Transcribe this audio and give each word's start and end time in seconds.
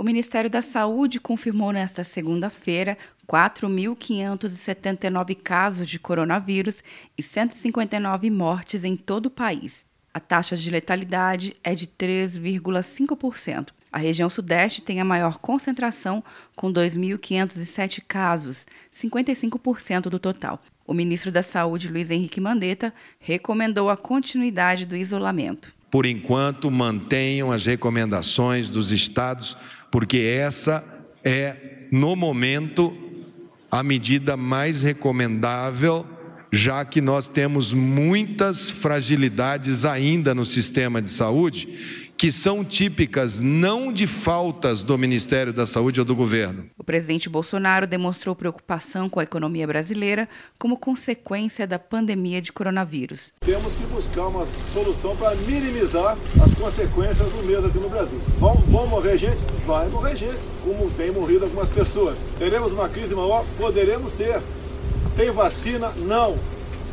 O 0.00 0.02
Ministério 0.02 0.48
da 0.48 0.62
Saúde 0.62 1.20
confirmou 1.20 1.72
nesta 1.72 2.02
segunda-feira 2.02 2.96
4.579 3.28 5.34
casos 5.34 5.86
de 5.86 5.98
coronavírus 5.98 6.82
e 7.18 7.22
159 7.22 8.30
mortes 8.30 8.82
em 8.82 8.96
todo 8.96 9.26
o 9.26 9.30
país. 9.30 9.84
A 10.14 10.18
taxa 10.18 10.56
de 10.56 10.70
letalidade 10.70 11.54
é 11.62 11.74
de 11.74 11.86
3,5%. 11.86 13.74
A 13.92 13.98
região 13.98 14.30
Sudeste 14.30 14.80
tem 14.80 15.02
a 15.02 15.04
maior 15.04 15.36
concentração, 15.36 16.24
com 16.56 16.72
2.507 16.72 18.02
casos, 18.08 18.66
55% 18.90 20.04
do 20.04 20.18
total. 20.18 20.62
O 20.86 20.94
ministro 20.94 21.30
da 21.30 21.42
Saúde, 21.42 21.90
Luiz 21.90 22.10
Henrique 22.10 22.40
Mandetta, 22.40 22.94
recomendou 23.18 23.90
a 23.90 23.98
continuidade 23.98 24.86
do 24.86 24.96
isolamento. 24.96 25.78
Por 25.90 26.06
enquanto, 26.06 26.70
mantenham 26.70 27.50
as 27.50 27.66
recomendações 27.66 28.70
dos 28.70 28.92
estados 28.92 29.56
porque 29.90 30.18
essa 30.18 30.84
é, 31.24 31.86
no 31.90 32.14
momento, 32.14 32.96
a 33.70 33.82
medida 33.82 34.36
mais 34.36 34.82
recomendável, 34.82 36.06
já 36.52 36.84
que 36.84 37.00
nós 37.00 37.28
temos 37.28 37.72
muitas 37.72 38.70
fragilidades 38.70 39.84
ainda 39.84 40.34
no 40.34 40.44
sistema 40.44 41.02
de 41.02 41.10
saúde 41.10 42.09
que 42.20 42.30
são 42.30 42.62
típicas 42.62 43.40
não 43.40 43.90
de 43.90 44.06
faltas 44.06 44.82
do 44.82 44.98
Ministério 44.98 45.54
da 45.54 45.64
Saúde 45.64 46.00
ou 46.00 46.04
do 46.04 46.14
governo. 46.14 46.68
O 46.76 46.84
presidente 46.84 47.30
Bolsonaro 47.30 47.86
demonstrou 47.86 48.36
preocupação 48.36 49.08
com 49.08 49.20
a 49.20 49.22
economia 49.22 49.66
brasileira 49.66 50.28
como 50.58 50.76
consequência 50.76 51.66
da 51.66 51.78
pandemia 51.78 52.42
de 52.42 52.52
coronavírus. 52.52 53.32
Temos 53.40 53.72
que 53.72 53.84
buscar 53.84 54.26
uma 54.26 54.46
solução 54.74 55.16
para 55.16 55.34
minimizar 55.34 56.18
as 56.44 56.52
consequências 56.52 57.26
do 57.26 57.42
mesmo 57.42 57.68
aqui 57.68 57.78
no 57.78 57.88
Brasil. 57.88 58.20
Vão, 58.38 58.54
vão 58.68 58.86
morrer 58.86 59.16
gente? 59.16 59.40
Vai 59.66 59.88
morrer 59.88 60.14
gente, 60.14 60.40
como 60.62 60.90
tem 60.90 61.10
morrido 61.10 61.46
algumas 61.46 61.70
pessoas. 61.70 62.18
Teremos 62.38 62.70
uma 62.70 62.90
crise 62.90 63.14
maior? 63.14 63.46
Poderemos 63.56 64.12
ter. 64.12 64.42
Tem 65.16 65.30
vacina? 65.30 65.90
Não. 65.96 66.38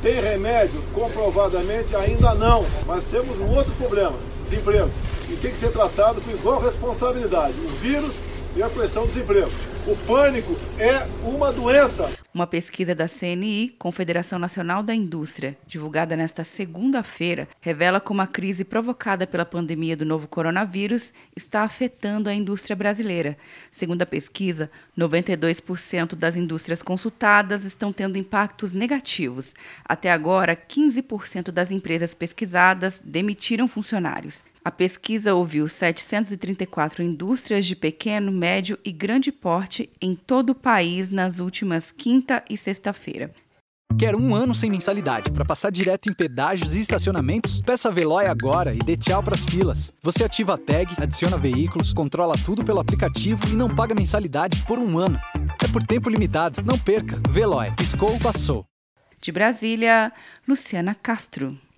Tem 0.00 0.18
remédio? 0.18 0.80
Comprovadamente 0.94 1.94
ainda 1.94 2.34
não. 2.34 2.64
Mas 2.86 3.04
temos 3.04 3.38
um 3.38 3.50
outro 3.54 3.72
problema: 3.74 4.16
desemprego 4.50 4.90
e 5.28 5.36
tem 5.36 5.52
que 5.52 5.58
ser 5.58 5.70
tratado 5.70 6.20
com 6.20 6.30
igual 6.30 6.60
responsabilidade. 6.60 7.54
O 7.60 7.68
vírus 7.80 8.12
e 8.56 8.62
a 8.62 8.68
questão 8.68 9.06
do 9.06 9.12
desemprego. 9.12 9.50
O 9.86 9.96
pânico 10.06 10.56
é 10.78 11.06
uma 11.24 11.52
doença. 11.52 12.10
Uma 12.32 12.46
pesquisa 12.46 12.94
da 12.94 13.08
CNI, 13.08 13.74
Confederação 13.78 14.38
Nacional 14.38 14.82
da 14.82 14.94
Indústria, 14.94 15.56
divulgada 15.66 16.16
nesta 16.16 16.44
segunda-feira, 16.44 17.48
revela 17.60 18.00
como 18.00 18.22
a 18.22 18.26
crise 18.26 18.64
provocada 18.64 19.26
pela 19.26 19.44
pandemia 19.44 19.96
do 19.96 20.04
novo 20.04 20.28
coronavírus 20.28 21.12
está 21.34 21.62
afetando 21.62 22.28
a 22.28 22.34
indústria 22.34 22.76
brasileira. 22.76 23.36
Segundo 23.70 24.02
a 24.02 24.06
pesquisa, 24.06 24.70
92% 24.96 26.14
das 26.14 26.36
indústrias 26.36 26.82
consultadas 26.82 27.64
estão 27.64 27.92
tendo 27.92 28.16
impactos 28.16 28.72
negativos. 28.72 29.54
Até 29.84 30.12
agora, 30.12 30.54
15% 30.54 31.50
das 31.50 31.70
empresas 31.72 32.14
pesquisadas 32.14 33.00
demitiram 33.04 33.66
funcionários. 33.66 34.44
A 34.62 34.70
pesquisa 34.70 35.34
ouviu 35.34 35.66
734 35.66 37.02
indústrias 37.02 37.64
de 37.64 37.74
pequeno, 37.74 38.30
médio 38.30 38.78
e 38.84 38.92
grande 38.92 39.32
porte 39.32 39.90
em 40.02 40.14
todo 40.14 40.50
o 40.50 40.54
país 40.54 41.10
nas 41.10 41.38
últimas 41.38 41.90
quinta 41.90 42.44
e 42.48 42.58
sexta-feira. 42.58 43.32
Quer 43.98 44.14
um 44.14 44.34
ano 44.34 44.54
sem 44.54 44.70
mensalidade 44.70 45.30
para 45.30 45.44
passar 45.44 45.70
direto 45.70 46.08
em 46.08 46.12
pedágios 46.12 46.74
e 46.74 46.80
estacionamentos? 46.80 47.60
Peça 47.62 47.88
a 47.88 47.90
Veloy 47.90 48.26
agora 48.26 48.74
e 48.74 48.78
dê 48.78 48.96
tchau 48.96 49.22
para 49.22 49.34
as 49.34 49.44
filas. 49.44 49.92
Você 50.02 50.24
ativa 50.24 50.54
a 50.54 50.58
tag, 50.58 50.94
adiciona 50.98 51.36
veículos, 51.36 51.92
controla 51.92 52.34
tudo 52.44 52.64
pelo 52.64 52.80
aplicativo 52.80 53.40
e 53.48 53.56
não 53.56 53.74
paga 53.74 53.94
mensalidade 53.94 54.62
por 54.64 54.78
um 54.78 54.98
ano. 54.98 55.18
É 55.62 55.68
por 55.68 55.82
tempo 55.82 56.08
limitado. 56.08 56.62
Não 56.62 56.78
perca. 56.78 57.20
Veloy. 57.30 57.72
Piscou, 57.72 58.18
passou. 58.20 58.64
De 59.20 59.32
Brasília, 59.32 60.12
Luciana 60.48 60.94
Castro. 60.94 61.58